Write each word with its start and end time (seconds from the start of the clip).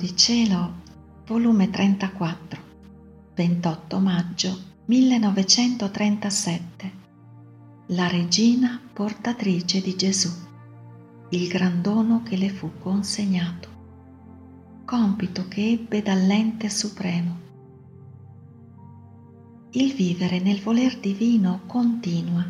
di 0.00 0.16
Cielo, 0.16 0.76
volume 1.26 1.68
34, 1.68 2.62
28 3.34 3.98
maggio 3.98 4.58
1937. 4.86 6.92
La 7.88 8.08
regina 8.08 8.80
portatrice 8.94 9.82
di 9.82 9.94
Gesù, 9.94 10.30
il 11.28 11.48
gran 11.48 11.82
dono 11.82 12.22
che 12.22 12.38
le 12.38 12.48
fu 12.48 12.70
consegnato, 12.78 13.68
compito 14.86 15.46
che 15.48 15.68
ebbe 15.68 16.00
dall'ente 16.00 16.70
supremo. 16.70 17.38
Il 19.72 19.92
vivere 19.92 20.40
nel 20.40 20.62
voler 20.62 20.98
divino 20.98 21.60
continua, 21.66 22.42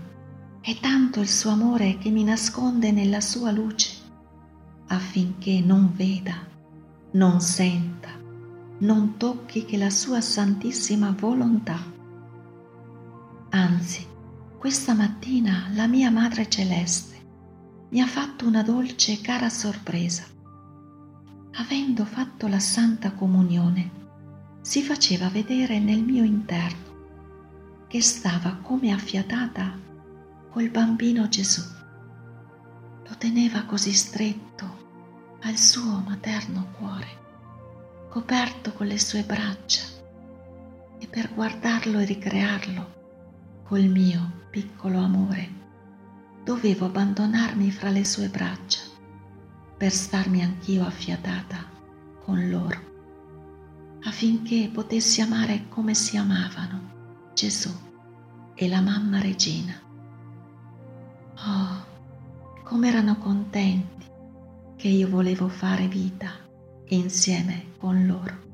è 0.60 0.78
tanto 0.78 1.18
il 1.18 1.28
suo 1.28 1.50
amore 1.50 1.98
che 1.98 2.10
mi 2.10 2.22
nasconde 2.22 2.92
nella 2.92 3.20
sua 3.20 3.50
luce, 3.50 3.90
affinché 4.86 5.60
non 5.60 5.90
veda 5.92 6.46
non 7.12 7.40
senta, 7.40 8.10
non 8.78 9.16
tocchi 9.16 9.64
che 9.64 9.76
la 9.76 9.90
sua 9.90 10.20
santissima 10.20 11.12
volontà. 11.18 11.78
Anzi, 13.50 14.06
questa 14.56 14.94
mattina 14.94 15.68
la 15.74 15.88
mia 15.88 16.10
Madre 16.10 16.48
Celeste 16.48 17.18
mi 17.88 18.00
ha 18.00 18.06
fatto 18.06 18.46
una 18.46 18.62
dolce 18.62 19.14
e 19.14 19.20
cara 19.20 19.48
sorpresa. 19.48 20.22
Avendo 21.54 22.04
fatto 22.04 22.46
la 22.46 22.60
Santa 22.60 23.12
Comunione, 23.12 23.98
si 24.60 24.80
faceva 24.82 25.28
vedere 25.28 25.80
nel 25.80 26.04
mio 26.04 26.22
interno 26.22 26.88
che 27.88 28.00
stava 28.00 28.58
come 28.62 28.92
affiatata 28.92 29.76
col 30.48 30.68
bambino 30.68 31.26
Gesù. 31.26 31.62
Lo 33.08 33.16
teneva 33.18 33.64
così 33.64 33.92
stretto 33.92 34.79
al 35.42 35.56
suo 35.56 36.02
materno 36.06 36.72
cuore, 36.78 37.18
coperto 38.10 38.72
con 38.72 38.86
le 38.86 38.98
sue 38.98 39.22
braccia, 39.22 39.82
e 40.98 41.06
per 41.06 41.32
guardarlo 41.32 41.98
e 41.98 42.04
ricrearlo 42.04 42.98
col 43.64 43.84
mio 43.84 44.30
piccolo 44.50 44.98
amore, 44.98 45.48
dovevo 46.44 46.86
abbandonarmi 46.86 47.70
fra 47.70 47.88
le 47.88 48.04
sue 48.04 48.28
braccia 48.28 48.80
per 49.78 49.92
starmi 49.92 50.42
anch'io 50.42 50.84
affiatata 50.84 51.64
con 52.22 52.50
loro, 52.50 52.78
affinché 54.02 54.68
potessi 54.70 55.22
amare 55.22 55.68
come 55.68 55.94
si 55.94 56.18
amavano 56.18 57.30
Gesù 57.34 57.70
e 58.54 58.68
la 58.68 58.82
mamma 58.82 59.20
regina. 59.20 59.74
Oh, 61.46 61.84
come 62.62 62.88
erano 62.88 63.16
contenti 63.16 63.99
che 64.80 64.88
io 64.88 65.10
volevo 65.10 65.46
fare 65.48 65.88
vita 65.88 66.30
insieme 66.86 67.74
con 67.76 68.06
loro. 68.06 68.48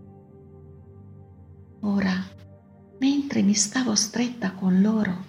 Ora, 1.83 2.15
mentre 2.99 3.43
mi 3.43 3.55
stavo 3.55 3.95
stretta 3.95 4.51
con 4.51 4.81
loro, 4.81 5.25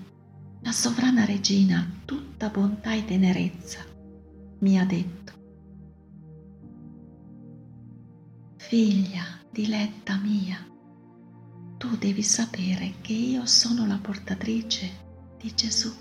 la 0.61 0.71
sovrana 0.71 1.23
regina, 1.23 1.87
tutta 2.03 2.49
bontà 2.49 2.95
e 2.95 3.05
tenerezza, 3.05 3.85
mi 4.57 4.79
ha 4.79 4.85
detto, 4.85 5.33
Figlia 8.55 9.23
diletta 9.51 10.17
mia, 10.17 10.57
tu 11.77 11.95
devi 11.95 12.23
sapere 12.23 12.95
che 13.01 13.13
io 13.13 13.45
sono 13.45 13.85
la 13.85 13.99
portatrice 14.01 14.89
di 15.37 15.53
Gesù. 15.53 15.93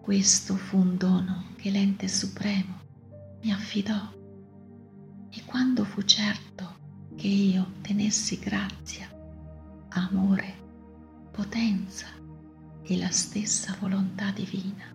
Questo 0.00 0.56
fu 0.56 0.78
un 0.78 0.96
dono 0.96 1.44
che 1.54 1.70
l'ente 1.70 2.08
supremo 2.08 2.85
mi 3.46 3.52
affidò. 3.52 4.12
E 5.30 5.42
quando 5.44 5.84
fu 5.84 6.02
certo 6.02 6.78
che 7.14 7.28
io 7.28 7.74
tenessi 7.80 8.40
grazia, 8.40 9.08
amore, 9.90 10.52
potenza 11.30 12.08
e 12.82 12.98
la 12.98 13.10
stessa 13.10 13.76
volontà 13.78 14.32
divina 14.32 14.92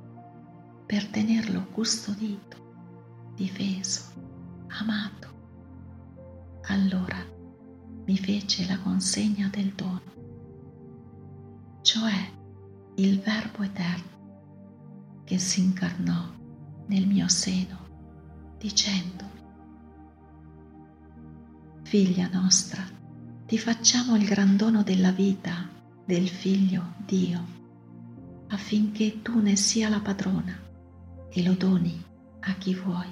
per 0.85 1.06
tenerlo 1.07 1.67
custodito, 1.67 3.31
difeso, 3.35 4.01
amato, 4.67 5.29
allora 6.63 7.23
mi 8.06 8.17
fece 8.17 8.67
la 8.67 8.79
consegna 8.79 9.47
del 9.47 9.72
dono, 9.73 10.01
cioè 11.84 12.29
il 12.95 13.17
Verbo 13.22 13.63
eterno 13.63 15.22
che 15.23 15.38
si 15.38 15.61
incarnò 15.61 16.29
nel 16.88 17.07
mio 17.07 17.29
seno 17.29 17.80
dicendomi, 18.61 19.29
Figlia 21.81 22.29
nostra, 22.31 22.83
ti 23.47 23.57
facciamo 23.57 24.16
il 24.16 24.23
gran 24.23 24.55
dono 24.55 24.83
della 24.83 25.11
vita 25.11 25.67
del 26.05 26.29
Figlio 26.29 26.94
Dio, 27.03 27.44
affinché 28.49 29.23
tu 29.23 29.39
ne 29.39 29.55
sia 29.55 29.89
la 29.89 29.99
padrona 29.99 30.55
e 31.31 31.44
lo 31.44 31.53
doni 31.53 32.01
a 32.41 32.53
chi 32.53 32.75
vuoi. 32.75 33.11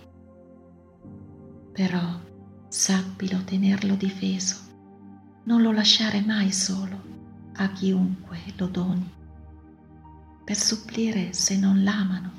Però 1.74 2.22
sappilo 2.68 3.44
tenerlo 3.44 3.96
difeso, 3.96 4.56
non 5.46 5.64
lo 5.64 5.72
lasciare 5.72 6.22
mai 6.22 6.52
solo 6.52 7.02
a 7.56 7.72
chiunque 7.72 8.38
lo 8.56 8.68
doni, 8.68 9.12
per 10.46 10.56
supplire 10.56 11.34
se 11.34 11.58
non 11.58 11.84
l'amano, 11.84 12.32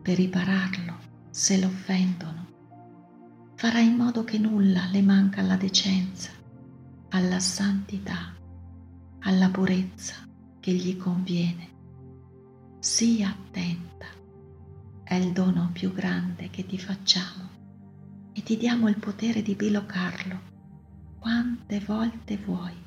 per 0.00 0.16
ripararlo 0.16 1.05
se 1.36 1.58
lo 1.58 1.66
offendono. 1.66 2.46
Farà 3.56 3.78
in 3.80 3.94
modo 3.94 4.24
che 4.24 4.38
nulla 4.38 4.86
le 4.90 5.02
manca 5.02 5.42
alla 5.42 5.58
decenza, 5.58 6.30
alla 7.10 7.40
santità, 7.40 8.34
alla 9.18 9.50
purezza 9.50 10.14
che 10.58 10.72
gli 10.72 10.96
conviene. 10.96 11.68
Sii 12.78 13.22
attenta, 13.22 14.06
è 15.04 15.14
il 15.14 15.32
dono 15.32 15.68
più 15.74 15.92
grande 15.92 16.48
che 16.48 16.64
ti 16.64 16.78
facciamo 16.78 17.50
e 18.32 18.42
ti 18.42 18.56
diamo 18.56 18.88
il 18.88 18.96
potere 18.96 19.42
di 19.42 19.54
bilocarlo 19.54 20.40
quante 21.18 21.80
volte 21.80 22.38
vuoi, 22.38 22.82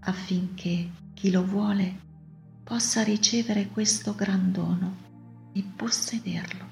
affinché 0.00 0.90
chi 1.14 1.30
lo 1.30 1.44
vuole 1.44 2.08
possa 2.64 3.04
ricevere 3.04 3.68
questo 3.68 4.16
gran 4.16 4.50
dono 4.50 4.96
e 5.52 5.62
possederlo. 5.62 6.69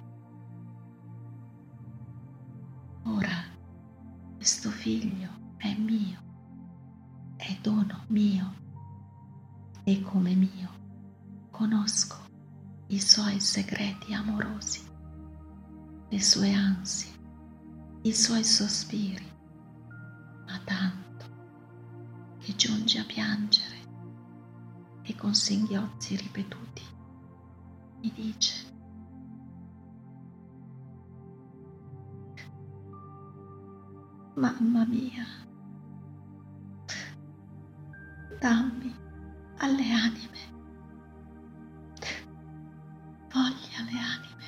Ora 3.04 3.44
questo 4.36 4.70
figlio 4.70 5.54
è 5.56 5.74
mio, 5.74 6.18
è 7.36 7.56
dono 7.60 8.04
mio 8.08 8.54
e 9.84 10.00
come 10.02 10.34
mio 10.34 10.68
conosco 11.50 12.16
i 12.88 13.00
suoi 13.00 13.40
segreti 13.40 14.14
amorosi, 14.14 14.82
le 16.08 16.22
sue 16.22 16.52
ansie, 16.52 17.10
i 18.02 18.12
suoi 18.12 18.44
sospiri, 18.44 19.26
ma 20.46 20.58
tanto 20.64 21.26
che 22.38 22.54
giunge 22.54 22.98
a 22.98 23.04
piangere 23.04 23.76
e 25.02 25.14
con 25.14 25.34
singhiozzi 25.34 26.16
ripetuti 26.16 26.82
mi 28.00 28.12
dice 28.12 28.77
Mamma 34.38 34.84
mia, 34.84 35.26
dammi 38.38 38.94
alle 39.56 39.92
anime, 39.92 40.38
voglia 43.32 43.78
alle 43.78 43.98
anime. 43.98 44.46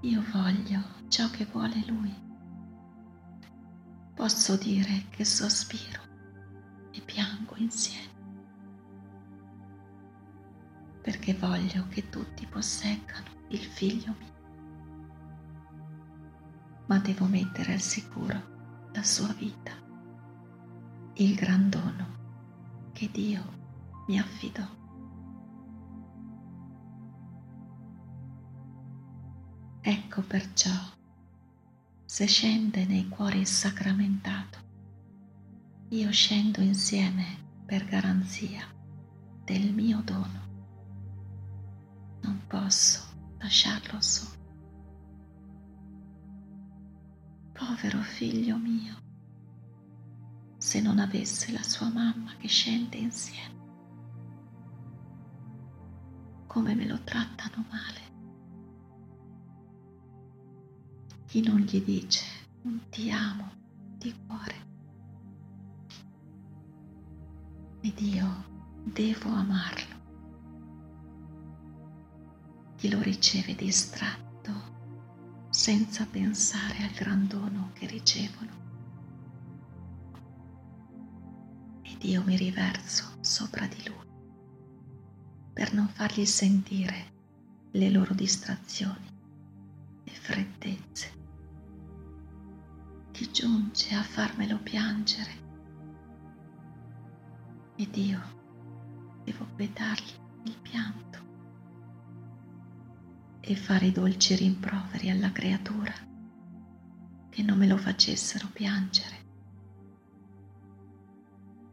Io 0.00 0.20
voglio 0.32 0.82
ciò 1.06 1.30
che 1.30 1.44
vuole 1.44 1.84
lui. 1.86 2.12
Posso 4.16 4.56
dire 4.56 5.04
che 5.10 5.24
sospiro 5.24 6.02
e 6.90 7.00
piango 7.02 7.54
insieme 7.54 8.17
perché 11.28 11.34
voglio 11.34 11.86
che 11.88 12.08
tutti 12.08 12.46
posseggano 12.46 13.26
il 13.48 13.58
figlio 13.58 14.14
mio. 14.18 14.36
Ma 16.86 16.98
devo 16.98 17.26
mettere 17.26 17.74
al 17.74 17.80
sicuro 17.80 18.88
la 18.92 19.02
sua 19.02 19.32
vita, 19.34 19.72
il 21.14 21.34
gran 21.34 21.68
dono 21.68 22.92
che 22.92 23.10
Dio 23.12 23.42
mi 24.06 24.18
affidò. 24.18 24.66
Ecco 29.82 30.22
perciò, 30.22 30.70
se 32.06 32.26
scende 32.26 32.86
nei 32.86 33.06
cuori 33.08 33.40
il 33.40 33.46
sacramentato, 33.46 34.58
io 35.90 36.10
scendo 36.10 36.62
insieme 36.62 37.26
per 37.66 37.84
garanzia 37.84 38.66
del 39.44 39.72
mio 39.74 40.00
dono 40.02 40.47
Non 42.22 42.42
posso 42.46 43.02
lasciarlo 43.38 44.00
solo. 44.00 44.36
Povero 47.52 48.00
figlio 48.02 48.56
mio, 48.56 48.96
se 50.58 50.80
non 50.80 50.98
avesse 50.98 51.52
la 51.52 51.62
sua 51.62 51.88
mamma 51.88 52.34
che 52.36 52.48
scende 52.48 52.96
insieme, 52.96 53.56
come 56.46 56.74
me 56.74 56.86
lo 56.86 57.02
trattano 57.02 57.64
male. 57.68 58.06
Chi 61.26 61.42
non 61.42 61.58
gli 61.60 61.82
dice 61.82 62.24
un 62.62 62.88
ti 62.88 63.10
amo 63.10 63.50
di 63.98 64.14
cuore 64.26 64.66
ed 67.80 68.00
io 68.00 68.44
devo 68.84 69.30
amarlo. 69.30 69.97
Chi 72.78 72.88
lo 72.88 73.02
riceve 73.02 73.56
distratto 73.56 74.52
senza 75.50 76.06
pensare 76.06 76.84
al 76.84 76.92
gran 76.92 77.26
dono 77.26 77.72
che 77.72 77.88
ricevono. 77.88 78.50
Ed 81.82 82.04
io 82.04 82.22
mi 82.22 82.36
riverso 82.36 83.18
sopra 83.20 83.66
di 83.66 83.82
lui 83.84 84.06
per 85.52 85.74
non 85.74 85.88
fargli 85.88 86.24
sentire 86.24 87.12
le 87.72 87.90
loro 87.90 88.14
distrazioni 88.14 89.10
e 90.04 90.10
freddezze. 90.12 91.10
Chi 93.10 93.28
giunge 93.32 93.92
a 93.92 94.04
farmelo 94.04 94.56
piangere 94.58 95.46
ed 97.74 97.96
io 97.96 98.20
devo 99.24 99.48
quietargli 99.56 100.12
il 100.44 100.56
pianto 100.62 101.27
e 103.50 103.56
fare 103.56 103.86
i 103.86 103.92
dolci 103.92 104.34
rimproveri 104.34 105.08
alla 105.08 105.32
creatura 105.32 105.94
che 107.30 107.42
non 107.42 107.56
me 107.56 107.66
lo 107.66 107.78
facessero 107.78 108.46
piangere. 108.52 109.16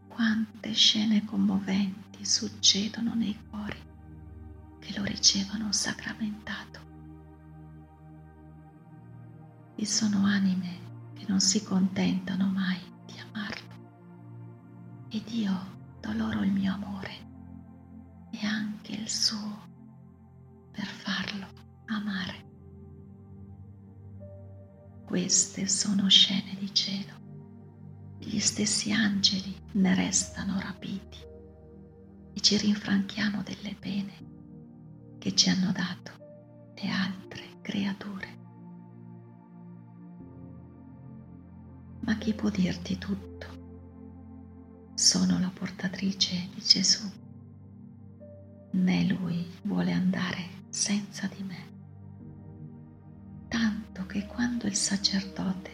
Quante 0.08 0.72
scene 0.72 1.26
commoventi 1.26 2.24
succedono 2.24 3.14
nei 3.14 3.38
cuori 3.50 3.78
che 4.80 4.98
lo 4.98 5.04
ricevono 5.04 5.74
sacramentato. 5.74 6.80
Vi 9.76 9.86
sono 9.86 10.26
anime 10.26 11.12
che 11.14 11.26
non 11.28 11.42
si 11.42 11.62
contentano 11.62 12.48
mai 12.48 12.80
di 13.06 13.20
amarlo 13.20 15.08
ed 15.10 15.30
io 15.30 15.98
do 16.00 16.14
loro 16.14 16.42
il 16.42 16.54
mio 16.54 16.72
amore 16.72 17.12
e 18.32 18.46
anche 18.46 18.94
il 18.94 19.10
suo 19.10 19.65
Queste 25.06 25.68
sono 25.68 26.10
scene 26.10 26.56
di 26.58 26.74
cielo. 26.74 27.14
Gli 28.18 28.40
stessi 28.40 28.92
angeli 28.92 29.56
ne 29.74 29.94
restano 29.94 30.60
rapiti 30.60 31.20
e 32.34 32.40
ci 32.42 32.58
rinfranchiamo 32.58 33.44
delle 33.44 33.76
pene 33.80 34.14
che 35.20 35.36
ci 35.36 35.50
hanno 35.50 35.72
dato 35.72 36.74
le 36.74 36.90
altre 36.90 37.44
creature. 37.62 38.38
Ma 42.00 42.18
chi 42.18 42.34
può 42.34 42.50
dirti 42.50 42.98
tutto? 42.98 43.46
Sono 44.96 45.40
la 45.40 45.52
portatrice 45.54 46.50
di 46.52 46.62
Gesù. 46.62 47.08
Né 48.72 49.04
lui 49.06 49.46
vuole 49.62 49.92
andare 49.92 50.64
senza 50.70 51.28
di 51.28 51.44
me 51.44 51.75
tanto 53.96 54.06
che 54.08 54.26
quando 54.26 54.68
il 54.68 54.76
sacerdote 54.76 55.72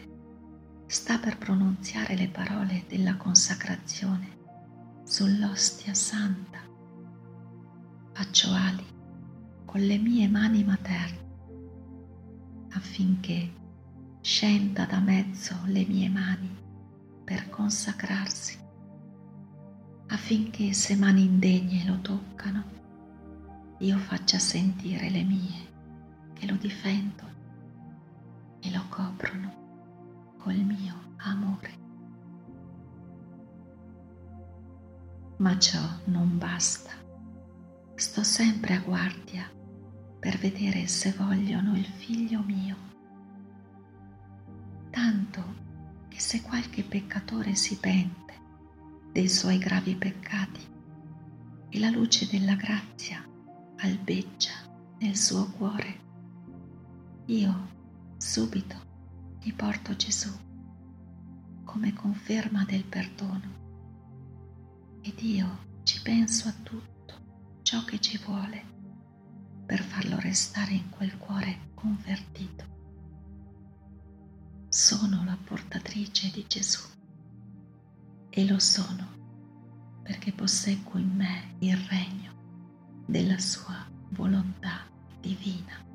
sta 0.86 1.18
per 1.18 1.38
pronunziare 1.38 2.14
le 2.14 2.28
parole 2.28 2.84
della 2.88 3.16
consacrazione 3.16 4.38
sull'ostia 5.02 5.92
santa, 5.92 6.60
faccio 8.12 8.52
ali 8.52 8.86
con 9.64 9.80
le 9.80 9.98
mie 9.98 10.28
mani 10.28 10.62
materne 10.62 11.30
affinché 12.74 13.52
scenda 14.20 14.86
da 14.86 15.00
mezzo 15.00 15.56
le 15.64 15.84
mie 15.84 16.08
mani 16.08 16.56
per 17.24 17.50
consacrarsi, 17.50 18.56
affinché 20.06 20.72
se 20.72 20.94
mani 20.94 21.24
indegne 21.24 21.84
lo 21.84 22.00
toccano, 22.00 22.64
io 23.78 23.98
faccia 23.98 24.38
sentire 24.38 25.10
le 25.10 25.24
mie 25.24 25.70
che 26.34 26.46
lo 26.46 26.54
difendono 26.54 27.32
e 28.62 28.70
lo 28.70 28.84
coprono 28.88 30.34
col 30.38 30.54
mio 30.54 30.94
amore. 31.18 31.80
Ma 35.38 35.58
ciò 35.58 35.80
non 36.04 36.38
basta. 36.38 36.92
Sto 37.94 38.22
sempre 38.22 38.74
a 38.74 38.80
guardia 38.80 39.50
per 40.18 40.38
vedere 40.38 40.86
se 40.86 41.12
vogliono 41.12 41.76
il 41.76 41.84
figlio 41.84 42.42
mio. 42.42 42.76
Tanto 44.90 45.42
che 46.08 46.20
se 46.20 46.42
qualche 46.42 46.84
peccatore 46.84 47.54
si 47.56 47.76
pente 47.78 48.34
dei 49.10 49.28
suoi 49.28 49.58
gravi 49.58 49.96
peccati 49.96 50.60
e 51.68 51.78
la 51.78 51.90
luce 51.90 52.28
della 52.30 52.54
grazia 52.54 53.26
albeggia 53.78 54.52
nel 54.98 55.16
suo 55.16 55.50
cuore, 55.50 56.00
io 57.26 57.80
subito 58.22 58.76
gli 59.40 59.52
porto 59.52 59.96
Gesù 59.96 60.30
come 61.64 61.92
conferma 61.92 62.64
del 62.64 62.84
perdono 62.84 65.00
ed 65.00 65.20
io 65.20 65.80
ci 65.82 66.00
penso 66.02 66.46
a 66.46 66.52
tutto 66.62 67.14
ciò 67.62 67.84
che 67.84 67.98
ci 67.98 68.18
vuole 68.18 68.64
per 69.66 69.82
farlo 69.82 70.20
restare 70.20 70.72
in 70.72 70.88
quel 70.90 71.18
cuore 71.18 71.70
convertito. 71.74 72.64
Sono 74.68 75.24
la 75.24 75.36
portatrice 75.44 76.30
di 76.30 76.44
Gesù 76.46 76.86
e 78.30 78.46
lo 78.46 78.60
sono 78.60 80.00
perché 80.04 80.30
posseggo 80.30 80.96
in 80.96 81.10
me 81.10 81.56
il 81.58 81.76
regno 81.76 83.02
della 83.04 83.40
sua 83.40 83.84
volontà 84.10 84.88
divina. 85.20 85.91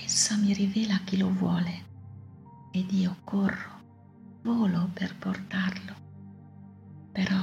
Essa 0.00 0.36
mi 0.36 0.52
rivela 0.52 0.98
chi 0.98 1.16
lo 1.16 1.28
vuole 1.32 1.86
ed 2.70 2.92
io 2.92 3.16
corro, 3.24 3.82
volo 4.42 4.88
per 4.92 5.16
portarlo, 5.16 5.94
però 7.10 7.42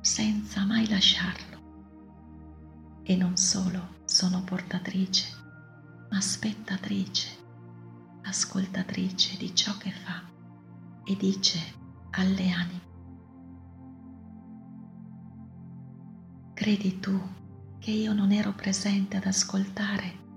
senza 0.00 0.64
mai 0.64 0.88
lasciarlo. 0.88 1.58
E 3.04 3.16
non 3.16 3.36
solo 3.36 3.98
sono 4.04 4.42
portatrice, 4.42 5.28
ma 6.10 6.20
spettatrice, 6.20 7.28
ascoltatrice 8.22 9.36
di 9.36 9.54
ciò 9.54 9.76
che 9.76 9.92
fa 9.92 10.28
e 11.04 11.16
dice 11.16 11.58
alle 12.10 12.50
anime. 12.50 12.88
Credi 16.52 16.98
tu 16.98 17.18
che 17.78 17.92
io 17.92 18.12
non 18.12 18.32
ero 18.32 18.52
presente 18.54 19.16
ad 19.16 19.24
ascoltare 19.24 20.28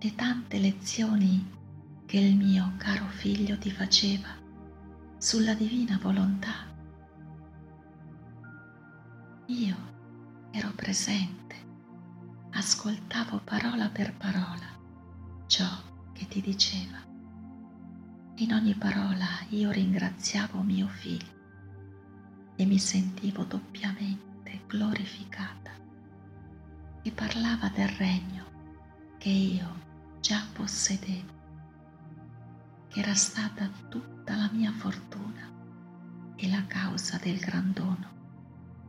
le 0.00 0.14
tante 0.14 0.60
lezioni 0.60 1.44
che 2.06 2.18
il 2.18 2.36
mio 2.36 2.74
caro 2.76 3.06
figlio 3.08 3.58
ti 3.58 3.72
faceva 3.72 4.28
sulla 5.16 5.54
divina 5.54 5.98
volontà. 6.00 6.72
Io 9.46 9.76
ero 10.52 10.70
presente, 10.76 11.56
ascoltavo 12.50 13.40
parola 13.42 13.88
per 13.88 14.14
parola 14.14 14.68
ciò 15.48 15.68
che 16.12 16.28
ti 16.28 16.40
diceva. 16.42 16.98
In 18.36 18.52
ogni 18.52 18.74
parola 18.74 19.26
io 19.48 19.72
ringraziavo 19.72 20.60
mio 20.62 20.86
figlio 20.86 21.36
e 22.54 22.64
mi 22.64 22.78
sentivo 22.78 23.42
doppiamente 23.42 24.60
glorificata 24.68 25.72
e 27.02 27.10
parlava 27.10 27.68
del 27.70 27.88
regno 27.88 28.44
che 29.18 29.28
io 29.28 29.86
già 30.20 30.44
possedevo, 30.52 31.36
che 32.88 33.00
era 33.00 33.14
stata 33.14 33.68
tutta 33.88 34.36
la 34.36 34.50
mia 34.52 34.72
fortuna 34.72 35.50
e 36.36 36.48
la 36.48 36.64
causa 36.66 37.18
del 37.18 37.38
gran 37.38 37.72
dono 37.72 38.16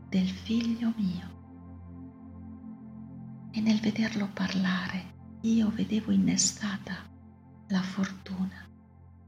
del 0.10 0.28
figlio 0.28 0.94
mio. 0.96 1.38
E 3.52 3.62
nel 3.62 3.80
vederlo 3.80 4.30
parlare 4.34 5.38
io 5.42 5.70
vedevo 5.70 6.12
innestata 6.12 6.96
la 7.68 7.82
fortuna 7.82 8.68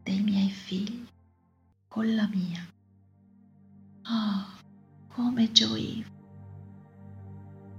dei 0.03 0.22
miei 0.22 0.50
figli 0.50 1.08
con 1.88 2.13
la 2.15 2.27
mia. 2.27 2.65
Oh, 4.03 4.46
come 5.08 5.51
gioivo! 5.51 6.20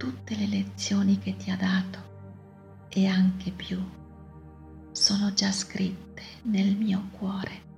tutte 0.03 0.35
le 0.35 0.47
lezioni 0.49 1.17
che 1.19 1.37
ti 1.37 1.49
ha 1.51 1.57
dato 1.57 2.89
e 2.89 3.07
anche 3.07 3.53
più 3.53 3.81
sono 4.93 5.33
già 5.33 5.51
scritte 5.51 6.23
nel 6.43 6.77
mio 6.77 7.09
cuore 7.11 7.71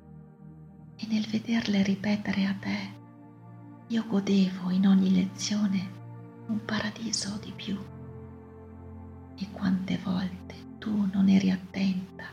e 0.97 1.07
nel 1.09 1.27
vederle 1.27 1.83
ripetere 1.83 2.45
a 2.47 2.55
te 2.55 3.03
io 3.89 4.07
godevo 4.07 4.71
in 4.71 4.87
ogni 4.87 5.13
lezione 5.13 6.03
un 6.47 6.65
paradiso 6.65 7.39
di 7.41 7.53
più. 7.55 7.79
E 9.37 9.51
quante 9.53 10.01
volte 10.03 10.55
tu 10.79 11.09
non 11.13 11.29
eri 11.29 11.51
attenta 11.51 12.25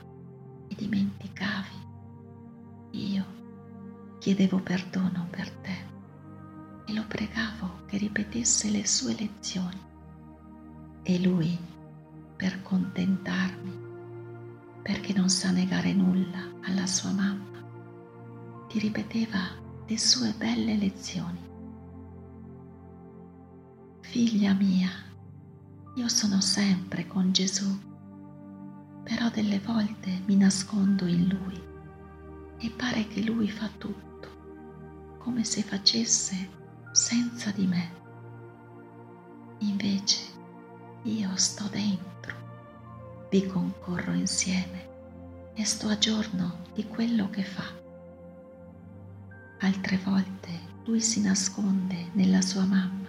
e 0.67 0.75
dimenticavi, 0.75 1.75
io 2.91 3.25
chiedevo 4.19 4.59
perdono 4.59 5.27
per 5.29 5.49
te 5.49 5.75
e 6.85 6.93
lo 6.93 7.03
pregavo 7.05 7.85
che 7.85 7.97
ripetesse 7.97 8.69
le 8.69 8.87
sue 8.87 9.13
lezioni. 9.15 9.79
E 11.03 11.19
lui, 11.19 11.57
per 12.35 12.61
contentarmi, 12.61 13.90
perché 14.81 15.13
non 15.13 15.29
sa 15.29 15.51
negare 15.51 15.93
nulla 15.93 16.39
alla 16.61 16.85
sua 16.85 17.11
mamma, 17.11 17.59
ti 18.67 18.79
ripeteva 18.79 19.39
le 19.85 19.97
sue 19.97 20.33
belle 20.37 20.75
lezioni. 20.75 21.49
Figlia 24.01 24.53
mia, 24.53 24.89
io 25.95 26.07
sono 26.07 26.41
sempre 26.41 27.07
con 27.07 27.31
Gesù, 27.31 27.79
però 29.03 29.29
delle 29.29 29.59
volte 29.59 30.21
mi 30.25 30.35
nascondo 30.35 31.05
in 31.05 31.27
Lui 31.27 31.61
e 32.57 32.69
pare 32.69 33.07
che 33.07 33.21
Lui 33.23 33.49
fa 33.49 33.69
tutto, 33.77 35.17
come 35.17 35.43
se 35.43 35.61
facesse 35.63 36.49
senza 36.91 37.51
di 37.51 37.67
me. 37.67 37.99
Invece 39.59 40.19
io 41.03 41.35
sto 41.35 41.67
dentro, 41.69 42.35
vi 43.31 43.45
concorro 43.45 44.11
insieme 44.11 44.89
e 45.53 45.63
sto 45.63 45.87
a 45.87 45.97
giorno 45.97 46.63
di 46.73 46.85
quello 46.85 47.29
che 47.29 47.43
fa. 47.43 47.63
Altre 49.61 49.97
volte 50.03 50.49
lui 50.83 50.99
si 50.99 51.21
nasconde 51.21 52.09
nella 52.11 52.41
sua 52.41 52.65
mamma 52.65 53.07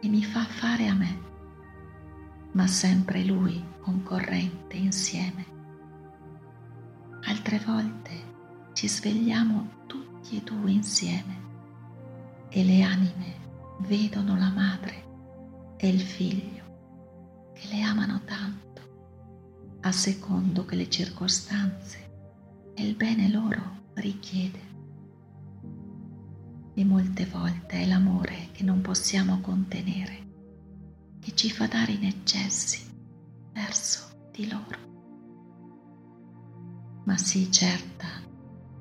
e 0.00 0.08
mi 0.08 0.22
fa 0.22 0.44
fare 0.44 0.88
a 0.88 0.94
me, 0.94 1.18
ma 2.52 2.66
sempre 2.66 3.24
lui 3.24 3.64
concorrente 3.80 4.76
insieme. 4.76 5.46
Altre 7.24 7.60
volte 7.64 8.10
ci 8.74 8.88
svegliamo 8.88 9.84
tutti 9.86 10.36
e 10.36 10.42
due 10.42 10.70
insieme 10.70 11.46
e 12.50 12.62
le 12.62 12.82
anime 12.82 13.36
vedono 13.78 14.36
la 14.36 14.50
madre 14.50 15.06
e 15.78 15.88
il 15.88 16.00
figlio 16.00 16.66
che 17.54 17.68
le 17.68 17.82
amano 17.82 18.20
tanto, 18.24 18.67
a 19.88 19.92
secondo 19.92 20.66
che 20.66 20.76
le 20.76 20.90
circostanze 20.90 22.72
e 22.74 22.86
il 22.86 22.94
bene 22.94 23.30
loro 23.30 23.86
richiede 23.94 24.60
e 26.74 26.84
molte 26.84 27.24
volte 27.24 27.80
è 27.80 27.86
l'amore 27.86 28.50
che 28.52 28.64
non 28.64 28.82
possiamo 28.82 29.40
contenere, 29.40 30.26
che 31.20 31.34
ci 31.34 31.50
fa 31.50 31.66
dare 31.66 31.92
in 31.92 32.04
eccessi 32.04 32.86
verso 33.54 34.28
di 34.30 34.46
loro. 34.50 34.78
Ma 37.04 37.16
sii 37.16 37.50
certa 37.50 38.08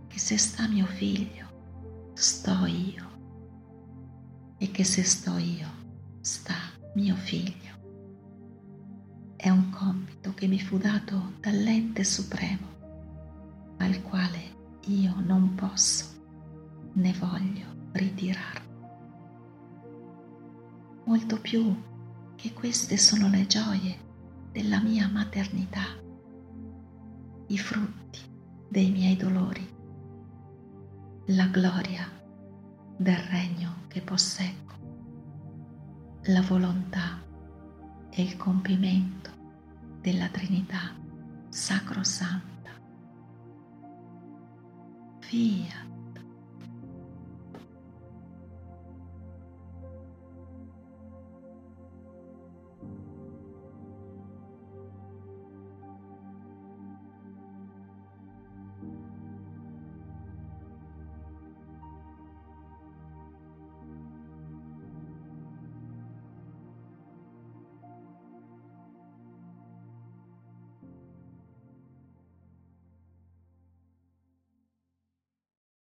che 0.07 0.19
se 0.19 0.37
sta 0.37 0.67
mio 0.67 0.85
figlio, 0.87 2.11
sto 2.15 2.65
io, 2.65 3.05
e 4.57 4.71
che 4.71 4.83
se 4.83 5.03
sto 5.03 5.37
io, 5.37 5.69
sta 6.19 6.57
mio 6.95 7.15
figlio. 7.15 7.65
È 9.37 9.49
un 9.49 9.69
compito 9.69 10.16
che 10.37 10.45
mi 10.45 10.59
fu 10.59 10.77
dato 10.77 11.33
dall'ente 11.39 12.03
supremo, 12.03 12.67
al 13.77 14.03
quale 14.03 14.75
io 14.85 15.15
non 15.25 15.55
posso 15.55 16.05
né 16.93 17.11
voglio 17.13 17.65
ritirarmi. 17.93 18.67
Molto 21.05 21.41
più 21.41 21.75
che 22.35 22.53
queste 22.53 22.97
sono 22.97 23.29
le 23.29 23.47
gioie 23.47 23.97
della 24.51 24.79
mia 24.79 25.09
maternità, 25.09 25.85
i 27.47 27.57
frutti 27.57 28.19
dei 28.69 28.91
miei 28.91 29.15
dolori, 29.15 29.67
la 31.29 31.47
gloria 31.47 32.07
del 32.95 33.17
regno 33.17 33.85
che 33.87 34.01
posseggo, 34.01 34.73
la 36.25 36.43
volontà 36.43 37.23
e 38.11 38.21
il 38.21 38.37
compimento 38.37 39.36
della 40.01 40.27
Trinità 40.29 40.95
sacrosanta. 41.49 42.71
Fiat 45.19 45.96